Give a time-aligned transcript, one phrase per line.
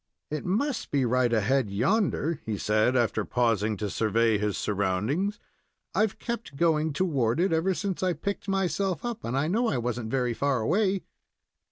[0.31, 5.37] "It must be right ahead, yonder," he said, after pausing to survey his surroundings.
[5.93, 9.77] "I've kept going toward it ever since I picked myself up, and I know I
[9.77, 11.03] wasn't very far away."